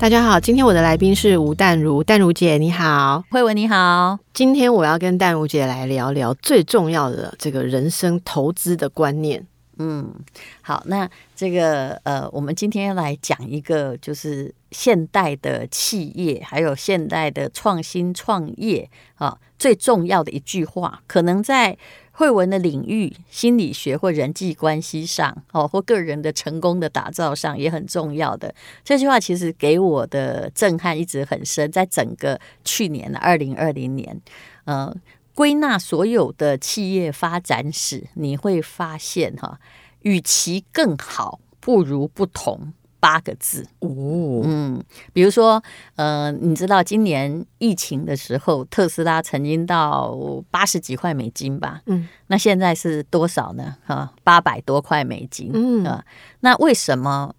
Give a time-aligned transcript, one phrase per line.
[0.00, 4.18] 大家好，今天我的来宾是吴淡如，淡如姐你好，慧文你好。
[4.32, 9.46] 今天我要跟淡如姐来聊聊最重要的这个人生投资的观念。
[9.76, 10.10] 嗯，
[10.62, 21.76] 好，那这个呃，我们今天要来讲一个，就是现代的企业还有现代的创新创业啊，最重要的一句话，可能在。
[22.20, 28.54] 惠文的领域，心理学或人际关系上，哦，或个人的成功的打造上也很重要的。
[28.84, 31.72] 这句话其实给我的震撼一直很深。
[31.72, 34.20] 在整个去年的二零二零年，
[34.66, 34.94] 呃，
[35.34, 39.58] 归纳所有的企业发展史，你会发现哈，
[40.02, 42.74] 与其更好，不如不同。
[43.00, 44.80] 八个字哦，嗯，
[45.12, 45.62] 比如说，
[45.96, 50.14] 呃，你知道今年疫情的时候，特斯拉曾经到
[50.50, 51.80] 八十几块美金吧？
[51.86, 53.76] 嗯，那现在是多少呢？
[53.86, 55.50] 哈，八百多块美金。
[55.54, 56.04] 嗯啊，
[56.40, 57.34] 那为什么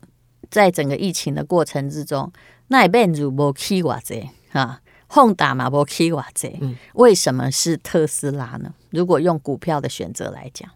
[0.49, 2.31] 在整个疫情的过程之中，
[2.67, 6.49] 那也变如无起瓦这啊，轰打嘛无起瓦这？
[6.59, 8.73] 嗯，为什么是特斯拉呢？
[8.89, 10.69] 如果用股票的选择来讲，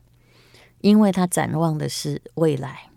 [0.82, 2.90] 因为它展望的是未来。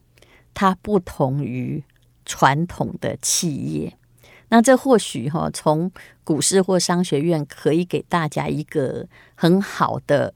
[0.59, 1.81] 它不同于
[2.25, 3.97] 传统的企业，
[4.49, 5.89] 那这或许哈，从
[6.25, 10.35] 股市或商学院可以给大家一个很好的，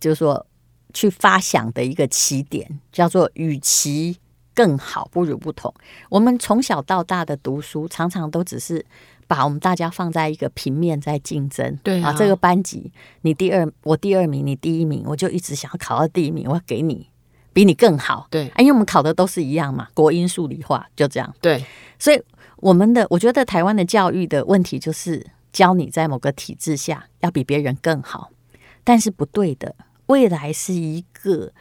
[0.00, 0.44] 就是说
[0.92, 4.18] 去发想的一个起点，叫做与其
[4.52, 5.72] 更好，不如不同。
[6.10, 8.84] 我们从小到大的读书，常常都只是
[9.28, 17.11] 把我们大家放在一个平面在竞争，对啊，啊，这个班级你第二，我第二名，你第一名，我就一直想要考到第一名，我要给你。
[17.52, 21.64] 比你更好，对，因为我们考的都是一样嘛，国英数理化就这样，对，
[21.98, 22.22] 所以
[22.56, 28.30] 我们的我觉得台湾的教育的问题就是教你在某个体制下要比别人更好，
[28.82, 29.74] 但是不对的，
[30.06, 31.52] 未来是一个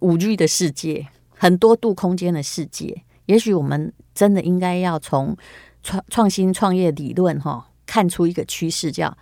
[0.00, 5.36] 五 G 的世界，很多度空间的世界，也许我们真的应该要从
[5.82, 9.16] 创创新创业理论哈看出一个趋势，叫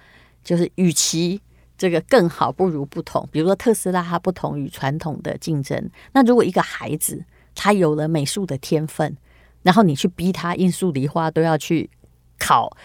[0.45, 1.41] 就是与其。
[1.81, 5.91] 这个更好不如不同，比如说特斯拉，它不同于传统的竞争。
[6.13, 7.25] 那如果一个孩子
[7.55, 9.17] 他有了美术的天分，
[9.63, 11.89] 然后你去逼他应数梨花都要去
[12.39, 12.77] 考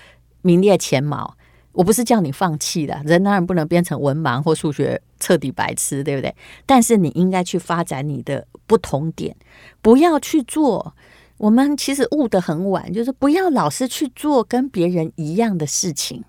[0.44, 1.36] 名列前茅，
[1.74, 6.34] 我不是叫你放弃的，人当然不能变成文盲或数学彻底白痴，对不对？
[6.66, 9.36] 但是你应该去发展你的不同点，
[9.82, 10.96] 不要去做。
[11.38, 16.24] 我们其实悟得很晚，就是不要老是去做跟别人一样的事情。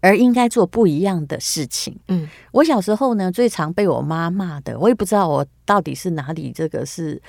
[0.00, 1.96] 而应该做不一样的事情。
[2.08, 7.20] 嗯，我小时候呢，最常被我妈骂的，我也不知道我到底是哪里这个是，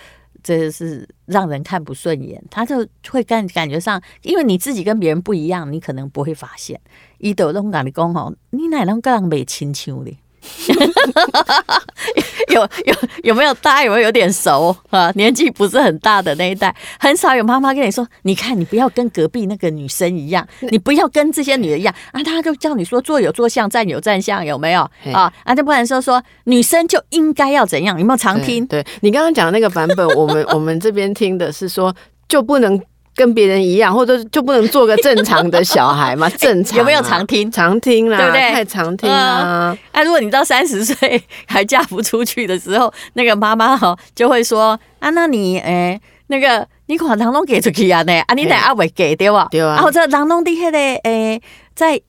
[0.44, 2.44] 这个是让人看不顺眼。
[2.50, 6.80] 他就会感感觉上，因为你自己跟别人不一样，你可能不会发现。
[7.18, 10.18] 伊都拢跟你讲吼，你哪能跟人没亲像的？
[12.54, 15.12] 有有有没有大家有没有有点熟 啊？
[15.16, 24.82] 年纪不是很大的那一代，很少有妈妈跟你说：“你看，你不要跟隔壁那个女生一样，你不要跟这些女的一样 啊。”他就叫你说：“坐有坐相，站有站相，有没有
[25.14, 27.98] 啊？”啊，就不然说说女生就应该要怎样？
[28.00, 28.66] 有没有常听？
[28.68, 31.94] 对，对你刚刚讲的那个版本，我们我们这边听的是说
[32.28, 32.80] 就不能。
[33.16, 36.30] 跟别人一样，或者就不能做个正常的小孩吗？
[36.38, 37.52] 正常、啊、有没有常听？
[37.52, 38.52] 常听啦，对不对？
[38.54, 39.78] 太常听啊！
[39.92, 48.02] 哎、呃， 如果你到三十岁还嫁不出去的时候，那个妈妈哈就会说啊，那你哎，那个你把人拢给出去啊？
[48.04, 49.48] 呢啊，你得阿伟给对吧？
[49.52, 49.76] 对啊。
[49.76, 51.42] 然后这人拢底下的哎，
[51.76, 52.00] 在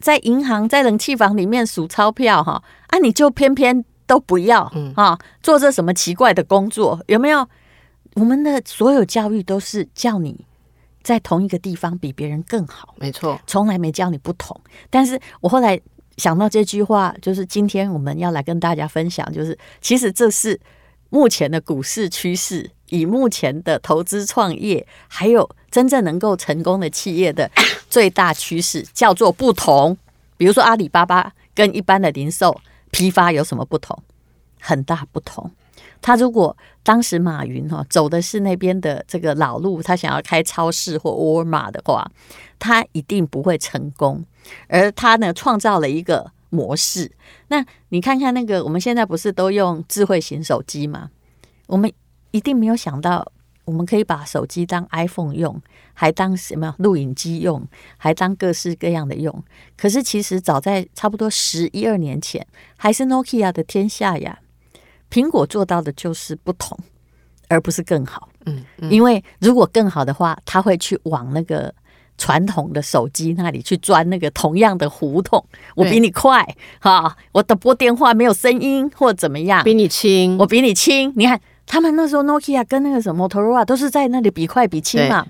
[0.00, 6.98] 在银行在冷气房里面数钞票哈啊，你就偏偏都不要啊，做这什么奇怪的工作？
[7.06, 7.46] 有没有？
[8.14, 10.44] 我们的所有教育都是叫你
[11.02, 14.60] 在同一个地方比别人更好，没错，从来没教你不同。
[14.90, 15.80] 但是我后来
[16.16, 20.60] 想到这句话，就是今天我们要来跟大家分享，就是其实这是
[21.08, 27.50] 目前的股市趋势，以目前的投资创业，还有真正能够成功的企业的
[27.88, 29.96] 最大趋势，叫做不同。
[30.36, 32.60] 比如说阿里巴巴跟一般的零售
[32.90, 33.96] 批发有什么不同？
[34.60, 35.50] 很大不同。
[36.02, 42.10] 他如果当时马云哈走的是那边的这个老路，他想要开超市或沃尔玛的话，
[42.58, 44.24] 他一定不会成功。
[44.68, 47.12] 而他呢，创造了一个模式。
[47.48, 51.10] 那你看看那个，我们现在不是都用智慧型手机吗？
[51.66, 51.92] 我们
[52.30, 53.30] 一定没有想到，
[53.66, 55.60] 我们可以把手机当 iPhone 用，
[55.92, 57.62] 还当什么录影机用，
[57.98, 59.44] 还当各式各样的用。
[59.76, 62.44] 可是其实早在差不多十一二年前，
[62.76, 64.40] 还是 Nokia 的天下呀。
[65.10, 66.78] 苹果做到的就是不同，
[67.48, 68.28] 而不是更好。
[68.46, 71.74] 嗯，嗯，因为如果更好的话，他会去往那个
[72.16, 75.44] 传统的手机那里去钻那个同样的胡同。
[75.74, 76.46] 我比你快，
[76.80, 81.12] 哈，我的拨电话没有声音或怎么样，比你轻，我比你轻。
[81.16, 85.26] 你看他们那时候 Nokia 跟那个什么 Motorola 都是在那里比快比轻嘛。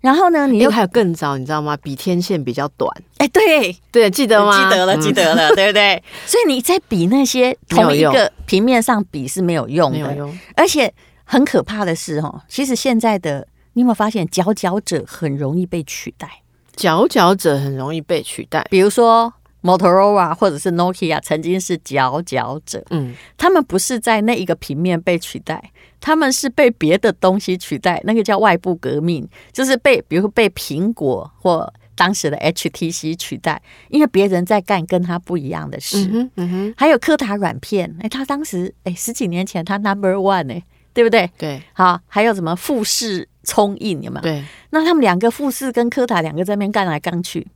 [0.00, 1.76] 然后呢，你又还有更早，你知道吗？
[1.82, 2.90] 比天线比较短。
[3.18, 4.70] 哎，对对，记得吗？
[4.70, 6.02] 记得了，记得了， 对不对？
[6.26, 10.38] 所以你在比那些同一个平面上比是没有用的，没有用。
[10.54, 10.92] 而且
[11.24, 16.28] 很可怕的是，哦，其实现在的你有没有发现，佼佼者很容易被取代？
[16.76, 19.32] 佼佼者很容易被取代，比如说。
[19.62, 25.60] Motorola 或者是 Nokia 曾经是佼佼者，嗯，他们不是在那一个平面被取代，
[26.00, 40.62] 他们是被别的东西取代，那个叫外部革命，就是被比如说被苹果或当时的 HTC 取代，因为别人在干跟他不一样的事，嗯哼，还有柯达软片，哎，他当时哎十几年前他 Number One 哎，
[40.92, 41.30] 对不对？
[41.38, 44.22] 对，好，还有什么富士冲印有没有？
[44.22, 47.46] 对，那他们两个富士跟柯达两个在那边干来干去，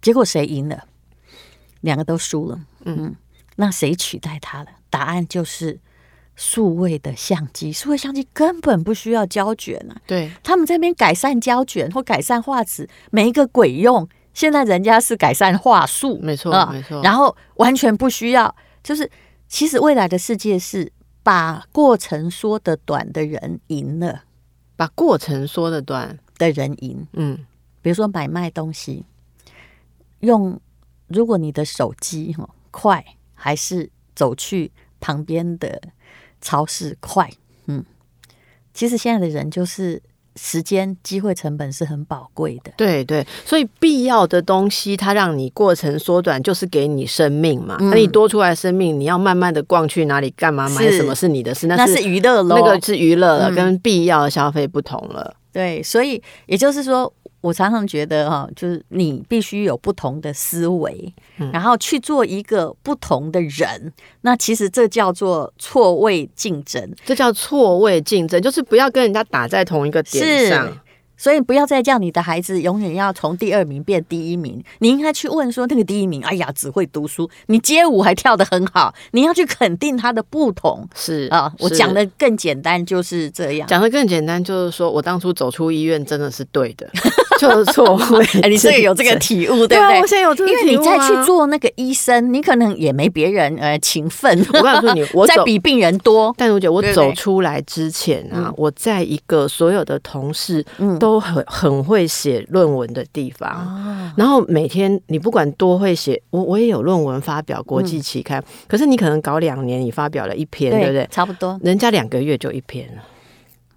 [0.00, 0.84] 结果谁赢了？
[1.82, 3.14] 两个都输了，嗯，
[3.56, 4.68] 那谁取代他了？
[4.88, 5.78] 答案就是
[6.36, 7.72] 数位的相机。
[7.72, 14.08] 数位相机根本不需要胶卷啊，对，他们这边改善胶卷或改善画质没一个鬼用。
[14.34, 18.54] 现在人家是改善画素，没错，呃、没错，然后完全不需要。
[18.82, 19.10] 就是
[19.46, 20.90] 其实未来的世界是
[21.22, 24.24] 把过程说的短的人赢了，
[24.76, 27.06] 把过程说的短的人赢。
[27.12, 27.38] 嗯，
[27.80, 29.04] 比如说买卖东西
[30.20, 30.60] 用。
[31.08, 35.78] 如果你的手机哈快，还是走去旁边的
[36.42, 37.30] 超市快？
[37.68, 37.82] 嗯，
[38.74, 40.02] 其实现在的人就是
[40.36, 42.72] 时间、机会成本是很宝贵的。
[42.76, 47.78] 对对，所以必要的东西，它让你过程缩短，就是给你生命嘛。
[47.80, 52.56] 那、嗯、你多出来生命，你要慢慢的逛去哪里干嘛买什么是你的事，那是娱乐喽。
[52.58, 55.34] 那个是娱乐了，嗯、跟必要的消费不同了。
[55.52, 57.10] 对，所以也就是说。
[57.42, 63.92] 我常常觉得哈，就是你必须有不同的思维，嗯、然后去做一个不同的人。
[64.22, 70.78] 那其实这叫做错位竞争，这叫错位竞争，就是不要跟人家打在同一个点上。
[71.14, 80.84] 所以不要再叫你的孩子永远要从第二名变第一名，你应该去问说那个第一名，哎呀，只会读书，你街舞还跳得很好，你要去肯定他的不同。
[80.96, 86.90] 是啊，我讲的更简单就是这样，讲的更简单就是说我当初走出医院真的是对的，
[87.48, 88.24] 就是错位。
[88.42, 90.00] 哎，你这个有这个体悟，对不对？
[90.00, 94.38] 我现在有这个体悟，因为你再去做那个医生，你可能也没别人呃勤奋。
[94.52, 100.62] 我告诉你，我在比病人多，但我觉得我走出来之前啊，我在一个所有的同事
[101.00, 101.22] 都。
[101.22, 111.08] 很很会写论文的地方，哦、然后每天你不管多会写，我我也有论文发表国际期刊，嗯、可是你可能搞两年，你发表了一篇，对，对不对？
[111.12, 113.02] 差不多，人家两个月就一篇了。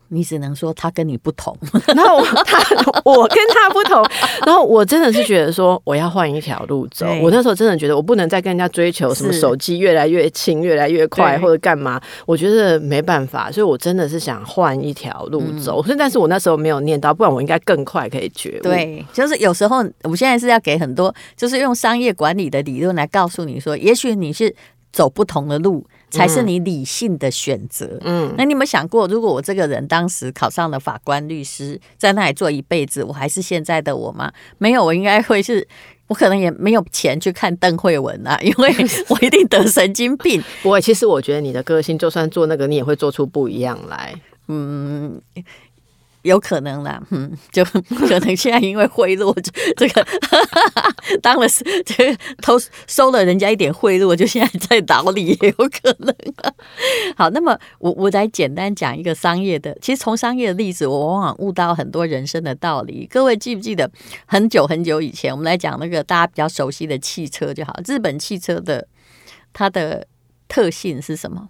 [0.09, 1.57] 你只能说他跟你不同，
[1.95, 2.59] 然后他
[3.03, 4.03] 我跟他不同，
[4.45, 7.05] 然后我真的是觉得说我要换一条路走。
[7.21, 15.81] 我那时候真的觉得我不能再跟人家追求什么手机越来越轻、越来越快或者干嘛，我觉得没办法，所以我真的是想换一条路走。
[15.83, 18.63] 所以，但是我那时候没有念到，不然我应该更快可以觉悟。
[18.63, 24.53] 对，就是有时候我现在是要给很多，就是用商业管理的理论来告诉你说，也许你是
[24.91, 25.85] 走不同的路。
[26.09, 27.99] 才是你理性的选择。
[28.03, 34.31] 嗯，那你有没有想过，如果我这个人当时考上了法官、律师，在那里做一辈子，我还是现在的我吗？
[34.57, 35.67] 没有，我应该会是，
[36.07, 38.75] 我可能也没有钱去看邓慧文啊， 因为
[39.09, 40.43] 我一定得神经病。
[40.63, 44.13] 不会，其实我觉得你的个性，就算做那个，你也会做出不一样来。
[44.47, 45.21] 嗯。
[46.25, 47.63] 有可能啦，嗯，就
[47.95, 49.31] 可能现在因为贿赂，
[49.77, 50.05] 这个
[51.21, 51.47] 当了
[51.85, 56.15] 这个偷收了人家一点贿赂，就现在在岛里也有可能。
[57.15, 63.05] 好，那么我我来简单讲一个商业的，其实从商业的例子，我往往悟到很多人生的道理。
[63.05, 63.89] 各位记不记得
[64.25, 68.87] 很久很久以前，我们来讲那个大家比较熟悉的汽车就好，日本汽车的
[69.53, 70.07] 它的
[70.47, 71.49] 特性是什么？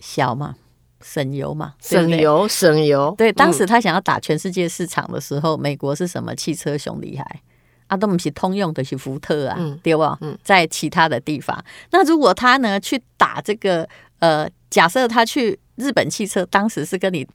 [0.00, 0.56] 小嘛。
[1.04, 3.14] 省油嘛，省油省油。
[3.18, 7.42] 对，当时他想要打全世界市场的时候，嗯、美国是什么汽车熊厉害？
[7.88, 10.02] 啊，都不是通用的，是福特啊，嗯、对不？
[10.22, 13.86] 嗯，在其他的地方，那如果他呢去打这个，
[14.20, 17.28] 呃，假设他去日本汽车，当时是跟你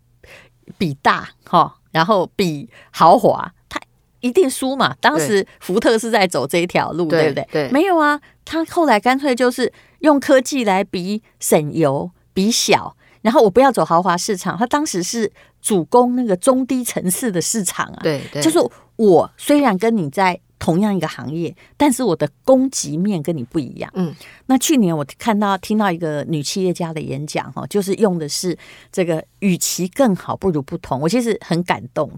[0.79, 3.79] 比大哈，然后比豪华，他
[4.21, 4.95] 一定输嘛。
[4.99, 7.47] 当时福特是在走这一条路，对，对不对？
[7.51, 12.95] 对，没有啊，他后来干脆就是用科技来比省油，比小。
[13.21, 17.99] 然后我不要走豪华市场，他当时是主攻那个中低层次的市场啊。
[18.01, 18.59] 对对，就是
[18.95, 20.39] 我虽然跟你在。
[20.59, 23.89] 同样一个行业，但是我的供给面跟你不一样。
[23.95, 24.13] 嗯，
[24.47, 28.55] 那去年我看到听到一个女企业家的演讲，哈，就是用的是
[28.91, 30.99] 这个“与其更好，不如不同”。
[31.01, 32.11] 我其实很感动，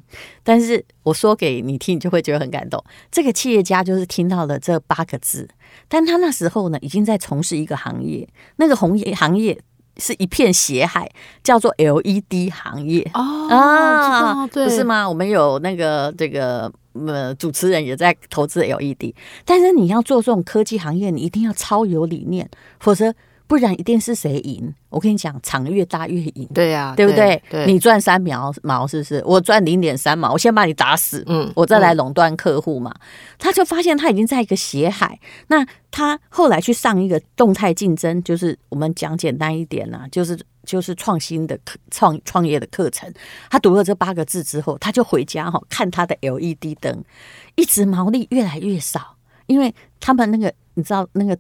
[0.44, 2.84] 但是我说给你听，你就会觉得很感动。
[3.12, 5.48] 这个企业家就是听到了这八个字，
[5.88, 9.56] 但他那时候呢，已经在从事一个行业，那个行业行业
[9.98, 11.10] 是一片血海，
[11.44, 15.08] 叫做 LED 行业哦啊，不是吗？
[15.08, 16.72] 我们有那个这个。
[17.08, 22.50] 呃，主持人也在投资 LED，但是你要做这种科技行业，你一定要超有理念，
[22.82, 23.16] 否则
[23.52, 24.74] 不然一定是谁赢。
[24.88, 26.48] 我跟你讲，场越大越赢。
[26.54, 27.44] 对呀、啊，对不对？
[27.50, 29.22] 对，你赚三毛毛是不是？
[29.26, 32.96] 我赚零点三毛，我先把你打死，嗯，我再来垄断客户嘛。
[32.96, 33.02] 嗯、
[33.38, 40.40] 他就发现他已经在一个血海，那他后来去上一个动态竞争，就是我们讲简单一点啊，就是。
[40.64, 43.12] 就是创新的课创创业的课程，
[43.50, 47.04] 他读了这八个字之后，他就回家哈看他的 LED 灯，
[47.56, 49.18] 一直毛利越来越少，
[49.48, 51.36] 因为他们那个你知道那个，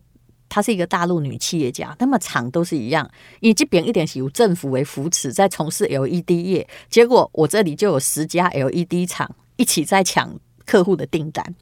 [0.51, 11.55] 她是一个大陆女企业家，那么厂都是一样，以这边一点是由政府为扶持在从事 LED 业，结果我这里就有十家 LED 厂一起在抢客户的订单，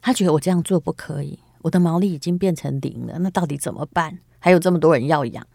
[0.00, 4.18] 他觉得我这样做不可以，我的毛利已经变成零了，那到底怎么办？
[4.40, 5.46] 还有这么多人要养，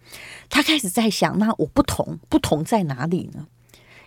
[0.48, 3.48] 他开始在想，那我不同，不同在哪里呢？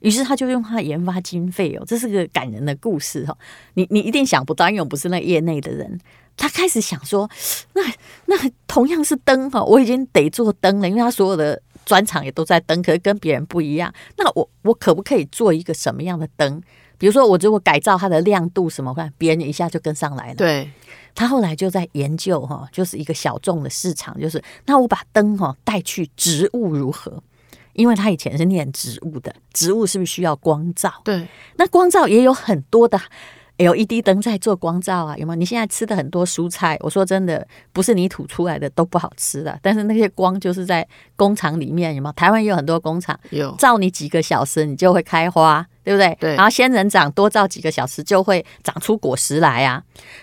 [0.00, 3.36] 于是他就用他的研发经费哦，这是个感人的故事哈。
[3.74, 6.00] 你你一定想不到，因为我不是那业内的人。
[6.36, 7.28] 他开始想说，
[7.74, 7.82] 那
[8.26, 13.92] 那同样是灯哈，我已经得做灯了，因为他所有的专场也都在灯，可是跟别人不一样。
[14.16, 16.62] 那我我可不可以做一个什么样的灯？
[16.96, 20.34] 比如说，我如果改造它的亮度什么，看别人一下就跟上来了。
[20.34, 20.70] 对，
[21.14, 27.22] 他后来就在研究哈，就是一个小众的市场，就是那我把灯哈带去植物如何？
[27.72, 30.92] 因为他以前是念植物的，植物是不是需要光照？
[31.04, 33.00] 对，那光照也有很多的。
[33.58, 35.36] LED 灯在做光照啊，有没有？
[35.36, 42.12] 你现在吃的很多蔬菜，我说真的，不是你吐出来的都不好吃的，但是那些光就是在工厂里面，有没有？
[42.14, 46.16] 台湾也有很多工厂，有照你几个小时，你就会开花，对不对？
[46.18, 46.34] 对。
[46.36, 49.82] 然后仙人掌多照几个小时，就会长出果实来啊。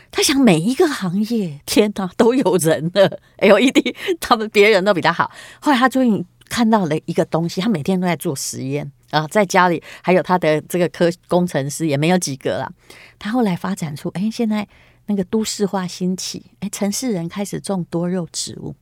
[0.10, 5.30] 他想每一个行业，天哪，都有人了，LED 他们别人都比他好。
[5.60, 8.92] 后来他终于看到了一个东西，他每天都在做实验。
[9.12, 12.70] 啊，在家里还有他的这个科工程师也没有几个了。
[13.18, 14.68] 他后来发展出，哎，现在
[15.06, 18.75] 那个都市化兴起，哎，城市人开始种多肉植物。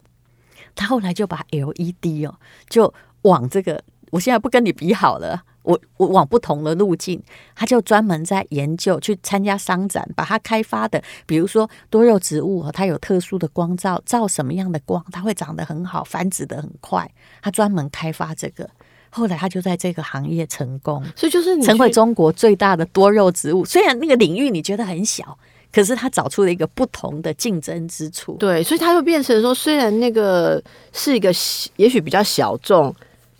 [0.73, 2.91] 他后来就把 LED 哦，就
[3.21, 7.21] 往这个，我现在不跟你比好了，我我往不同的路径，
[7.55, 17.09] 他就专门在研究，去参加商展，把它开发的，比如说多肉植物，它有特殊的光照，照什么样的光，它会长得很好，繁殖的很快。
[17.41, 18.69] 他专门开发这个。
[19.09, 23.63] 后来他就在这个行业成功，所以就是成为中国最大的多肉植物。
[23.63, 25.37] 虽然那个领域你觉得很小，
[25.71, 28.33] 可是他找出了一个不同的竞争之处。
[28.33, 31.31] 对，所以他就变成说，虽然那个是一个
[31.77, 32.93] 也许比较小众，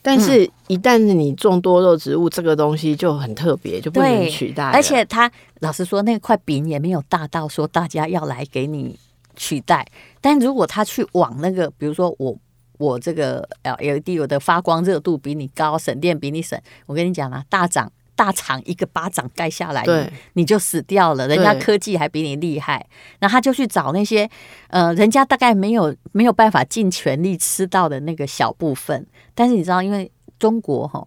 [0.06, 4.66] 但是一旦是你种多肉植物，这个东西就很特别，就不能取代。
[4.66, 5.32] 而且他
[5.62, 8.96] 老实说，那块饼也没有大到说大家要来给你
[9.36, 9.86] 取代。
[10.22, 12.38] 但如果他去往那个，比如说我。
[12.78, 16.60] 我这个 LED 我的发光热度比你高，省电比你省。
[16.88, 21.28] 我跟你讲啊，大厂大厂一个巴掌盖下来，你，你就死掉了。
[21.28, 22.86] 人家科技还比你厉害，
[23.20, 24.30] 然后他就去找那些
[24.70, 29.06] 呃，人家大概没有没有办法尽全力吃到的那个小部分。
[29.34, 31.06] 但是你知道，因为中国哈，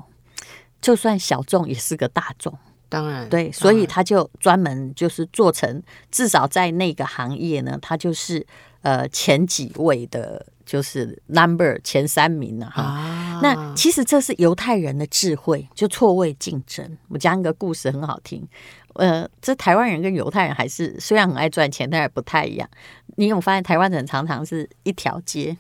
[0.80, 2.56] 就算小众也是个大众，
[2.88, 8.46] 当然对，所以他就专门就是做成，至少在那个行业呢，他就是
[8.82, 10.46] 呃前几位的。
[10.68, 16.98] 就是 number 前三名了哈，啊、那其实这是犹太人的智慧，就错位竞争。
[17.08, 18.46] 我讲一个故事很好听，
[18.92, 22.68] 呃，这台湾人跟犹太人还是虽然很爱赚钱，但是不太一样。
[23.16, 25.56] 你有发现台湾人常常是一条街，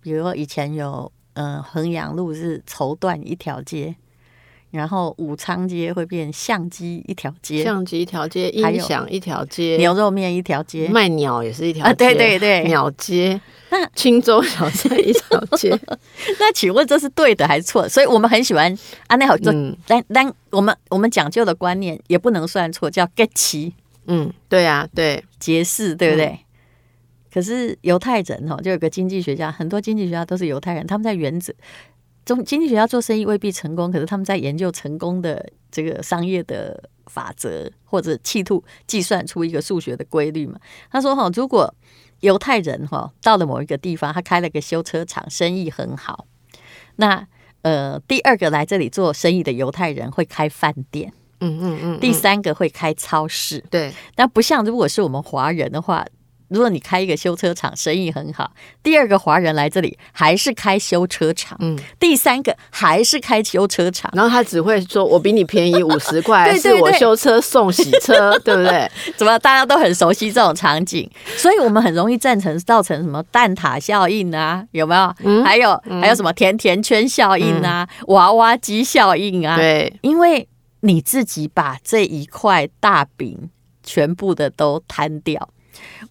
[0.00, 3.94] 比如说以前有嗯衡阳路是绸缎一条街。
[4.74, 13.40] 然后武昌街会变相机一条街，相机一条街，音响一条街，牛肉面一条街，卖鸟也是一条街，啊、对对对， 鸟街。
[13.70, 15.70] 那青州小菜一条街，
[16.38, 17.88] 那请问这是对的还是错？
[17.88, 18.72] 所以我们很喜欢
[19.06, 19.52] 啊，那好做，
[19.86, 23.72] 但但我们我们讲究的观念也不能算错，叫节期。
[24.06, 26.26] 嗯，对呀、啊，对节式，对不对？
[26.26, 26.38] 嗯、
[27.32, 31.56] 可是犹太人哈，就有个经济学家，很多经济学家都是犹太人，他们在原子。
[32.24, 40.58] 中经济学家做生意未必成功，可是他们在研究成功的这个商业的法则，或者企图计算出一个数学的规律嘛。
[40.90, 41.74] 他说：“哈，如果
[42.20, 46.26] 犹太人哈到了某一个地方，他开了个修车厂，生意很好，
[46.96, 47.26] 那
[47.62, 56.06] 呃，第二个来这里做生意的犹太人会开饭店，嗯嗯嗯，第三个会开超市，对，但不像如果是我们华人的话。
[56.54, 58.50] 如果你开一个修车厂，生意很好，
[58.82, 71.10] 第二个华人来这里还是开修车厂，嗯，第三个还是开修车厂，然后他只会说：“我比你便宜五十块， 对对对，是我修车送洗车， 对不对？”怎么大家都很熟悉这种场景？
[71.36, 74.64] 所以我们很容易赞成造成什么蛋挞效应啊？
[74.70, 75.14] 有没有？
[75.24, 77.88] 嗯、还有、嗯、还有什么甜甜圈效应啊？
[78.00, 79.56] 嗯、娃娃机效应啊？
[79.56, 80.48] 对，因为
[80.80, 83.50] 你自己把这一块大饼
[83.82, 85.48] 全部的都摊掉。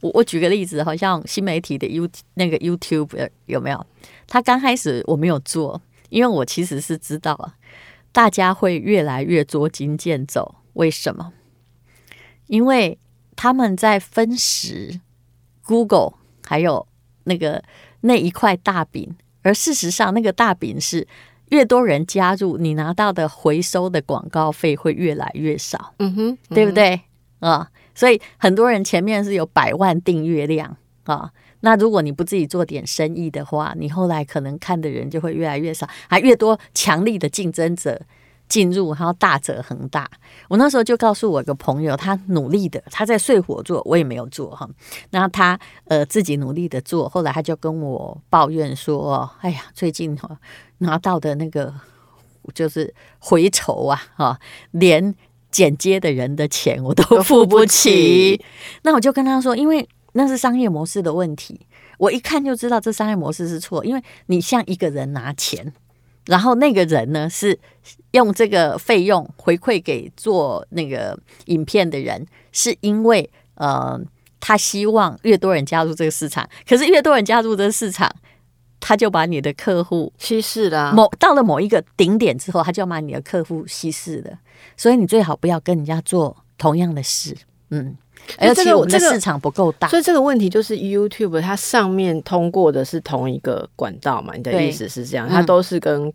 [0.04, 3.86] 我我举个例子，好像新媒体的 You 那个 YouTube 有没有？
[4.28, 7.56] 他刚开始我没有做，因为我其实是知道啊，
[8.12, 10.56] 大家会越来越捉襟见肘。
[10.74, 11.32] 为什么？
[12.48, 13.00] 因为
[13.38, 15.00] 他们在分食
[15.64, 16.86] Google 还有
[17.24, 17.64] 那个
[18.02, 21.08] 那一块大饼，而事实上那个大饼是
[21.52, 25.94] 越多人加入，你拿到的回收的广告费会越来越少。
[26.00, 27.00] 嗯哼，嗯哼，对不对
[27.40, 27.72] 啊？
[27.96, 31.32] 所以很多人前面是有百万订阅量啊，
[31.62, 38.02] 那如果你不自己做点生意的话，你后来可能看的人就会越来越少，还越多强力的竞争者
[38.48, 40.10] 进入，然后大者恒大。
[40.48, 44.70] 我那时候就告诉我一个朋友，他努力的，他在睡火做，我也没有做哈。
[45.10, 50.18] 然后他呃自己努力的做，后来他就跟我抱怨说：“哎呀，最近
[50.80, 51.74] 拿到的那个
[52.54, 54.40] 就是回酬啊，哈
[54.72, 55.16] 连。”
[55.54, 58.44] 剪接的人的钱我都付不起，
[58.82, 61.62] 那我就跟他说，因为那是商业模式的问题，
[62.00, 65.72] 我一看就知道这商业模式是错，因为你向一个人拿钱，
[66.26, 67.58] 然后那个人呢是
[68.12, 74.02] 用这个费用回馈给做那个影片的人，是因为呃
[74.40, 78.12] 他希望越多人加入这个市场，可是越多人加入这个市场。
[78.86, 84.38] 他就把你的客户稀释了，某到了某一个顶点之后，他就要把你的客户稀释了。
[84.76, 87.34] 所以你最好不要跟人家做同样的事，
[87.70, 87.96] 嗯。
[88.38, 94.34] 而且我们的市场不够大，所以这个问题就是 YouTube 它上面通过的是同一个管道嘛？
[94.36, 95.28] 你的意思是这样？
[95.28, 96.12] 它都是跟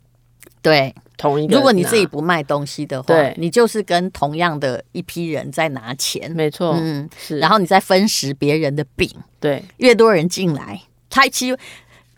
[0.63, 1.55] 对同一个。
[1.55, 7.39] 如果你自己不卖东西的话，对，你就是跟同样的一批人在拿钱，没错，嗯，是。
[7.41, 11.59] 然后你再分食别人的饼，对，越多人进来，他其实。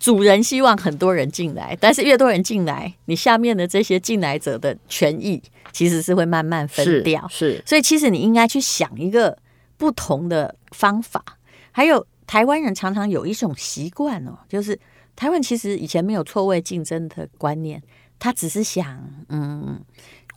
[0.00, 5.40] 主人希望很多人进来，但是越多人进来，你下面的这些进来者的权益
[5.72, 7.28] 其实是会慢慢分掉。
[7.28, 9.36] 是，是，所以其实你应该去想一个
[9.76, 11.22] 不同的方法。
[11.70, 14.76] 还有台湾人常常有一种习惯哦，就是
[15.14, 17.80] 台湾其实以前没有错位竞争的观念，
[18.18, 19.78] 他只是想嗯。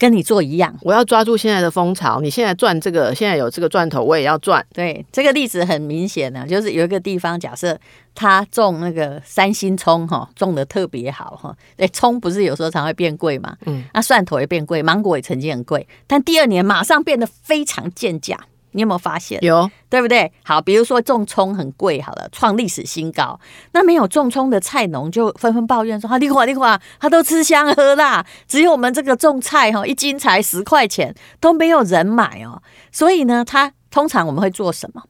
[0.04, 2.20] 跟你做一样，我要抓住现在的风潮。
[2.20, 4.66] 你现在赚这个，现在有这个赚头，我也要赚。
[4.74, 7.80] 对，这个例子很明显呢，就是有一个地方，假设
[8.13, 11.56] 他种那个三星葱哈，种的特别好哈。
[11.78, 13.56] 哎，葱不是有时候常会变贵嘛？
[13.66, 18.38] 嗯，那蒜头也变贵，芒果也曾经很贵，但第二年马上变得非常贱价。
[18.74, 19.44] 你有没有发现？
[19.44, 20.32] 有，对不对？
[20.44, 23.40] 好，比如说种葱很贵，好了，创历史新高。
[23.72, 35.04] 那没有种葱的菜农就纷纷抱怨说：“哈，你看，你看，他都吃香喝辣，只有我们这个种菜哈，一斤才十块钱，都没有人买哦。”所以呢，他通常我们会做什么？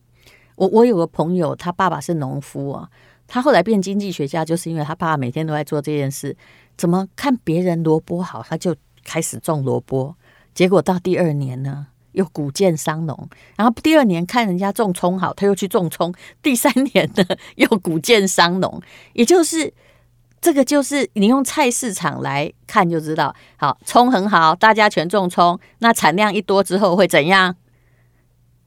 [0.56, 2.88] 我我有个朋友，他爸爸是农夫啊，
[3.26, 6.36] 他后来变经济学家，就是因为他爸爸每天都在做这件事。
[6.76, 8.74] 怎么看别人萝卜好，他就
[9.04, 10.14] 开始种萝卜，
[10.54, 11.86] 结果到第二年呢？
[12.14, 16.12] 又谷贱伤农，然后第二年看人家种葱好，他又去种葱。
[16.42, 17.24] 第三年呢，
[17.56, 18.80] 又谷贱伤农，
[19.12, 19.72] 也就是
[20.40, 23.34] 这个，就是你用菜市场来看就知道。
[23.56, 27.56] 好，葱很好，大家全种葱，那产量一多之后会怎样？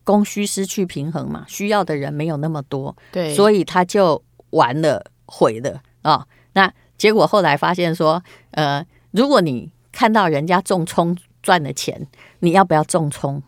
[0.04, 6.28] 供需失去平衡嘛，需要的人没有那么多，对，所以他就完了，毁了啊、哦。
[6.54, 11.16] 那结果后来发现说，呃，如果你看到人家种葱，
[11.48, 12.06] 赚了钱，
[12.40, 13.42] 你要不要种葱？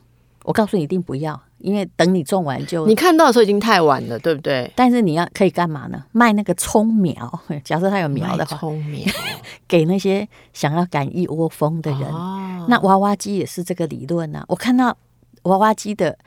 [0.46, 2.88] 我告诉你，一定不要，因为等你种完就……
[2.88, 4.72] 你看到的时候已经太晚了，对不对？
[4.74, 6.02] 但是你要可以干嘛呢？
[6.14, 9.06] 卖那个葱苗， 假设它有苗的话，葱苗
[9.68, 12.04] 给那些想要赶一窝蜂的人。
[12.04, 14.46] 哦、那娃娃机也是这个理论呢、啊。
[14.48, 14.98] 我看到
[15.42, 16.18] 娃娃机的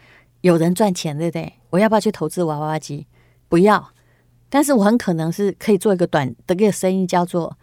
[0.43, 1.51] 有人赚钱，对不对？
[1.71, 3.07] 我要不要去投资娃娃机？
[3.49, 3.89] 不要。
[4.51, 7.57] 但是我很可能是可以做一个短的一个生意，叫做。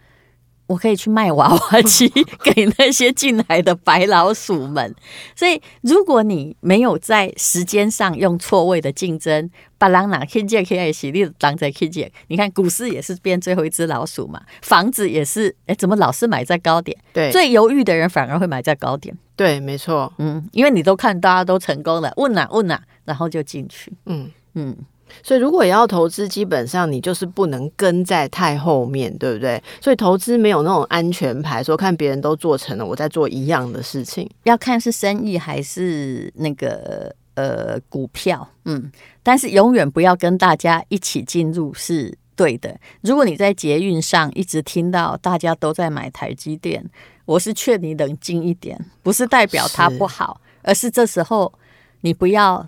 [0.70, 2.08] 我可以去卖娃娃机
[2.46, 4.94] 给那些进来的白老鼠们，
[5.36, 16.96] 所以如果你没有在时间上用错位的竞争，把人拿 K 借 K 爱洗，你当在 K 借，你看股市也是变最后一只老鼠嘛，房子也是，哎，怎么老是买在高点？
[17.12, 19.18] 对，最犹豫的人反而会买在高点。
[19.36, 24.30] 对，没错，嗯，因为你都看大家都成功了，问哪问哪，然后就进去，嗯。
[24.54, 24.78] 嗯。
[25.24, 29.62] 所以，如果也要投资，基本上你就是不能跟在太后面，对不对？
[29.82, 34.30] 所以，投资没有那种安全牌，说看别人都做成了，我在做一样的事情。
[34.44, 38.92] 要看是生意还是那个呃股票，嗯。
[39.24, 42.76] 但是，永远不要跟大家一起进入是对的。
[43.02, 46.84] 如果你在捷运上一直听到大家都在买台积电，
[47.26, 51.54] 我是劝你冷静一点，不是代表它不好，是而是这时候
[52.02, 52.68] 你不要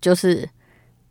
[0.00, 0.48] 就是。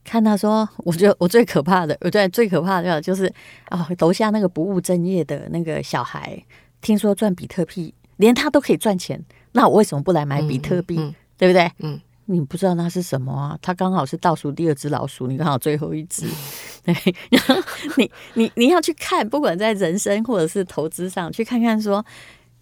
[0.06, 3.26] 看他说，我觉得我最可怕的，我觉得最可怕的就是
[3.66, 6.42] 啊，楼下那个不务正业的那个小孩，
[6.80, 10.96] 听说赚比特币，连他都可以赚钱，那我为什么不来买比特币？
[10.98, 11.72] 嗯嗯、对不对？
[11.80, 13.58] 嗯，你不知道那是什么啊？
[13.62, 16.28] 他刚好是倒数第二只老鼠，你刚好最后一只。
[16.86, 16.94] 对，
[17.32, 17.56] 然后
[17.98, 22.06] 你你你要去看，不管在人生或者是投资上，去看看说，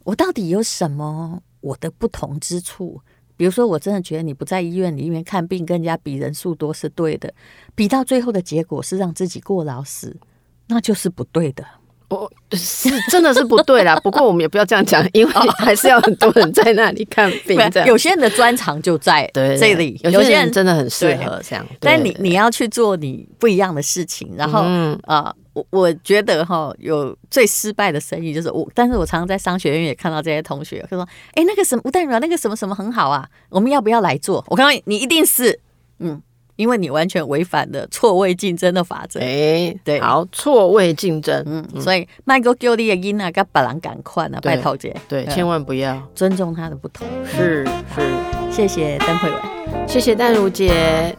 [0.06, 3.02] 我到底有什么我的不同之处。
[3.44, 7.34] 比如说，我真的觉得你不在医院里面看病，跟人家比人数多是对的，
[7.76, 10.16] 比到最后的结果是让自己过劳死，
[10.68, 11.66] 那就是不对的。
[12.14, 13.96] 哦，是真的是不对啦。
[14.04, 17.60] 不过我们也不要这样讲，因为 还是要很多人在那里看病。
[17.86, 21.66] 有些人的专长就在这里，有些人真的很适合这样。
[21.80, 24.64] 但你你要去做你不一样的事情，然后
[25.04, 25.34] 啊。
[25.54, 35.60] 我我觉得哈，有最失败的生意就是我，但是我常常在商学院也看到这些同学，他说：“哎，那个什么吴淡如，那个什么什么很好啊，我们要不要来做？”我告诉你，你一定是，
[36.00, 36.20] 嗯，
[36.56, 39.20] 因为你完全违反了错位竞争的法则。
[39.20, 46.02] 哎，对，好，错位竞争，嗯，所以麦哥叫你的音啊跟别人赶快啊，拜托姐，对，千万不要。
[46.14, 47.08] 尊重他的不同。
[47.26, 49.40] 是是，谢谢邓慧文，
[49.88, 51.16] 谢谢淡如姐。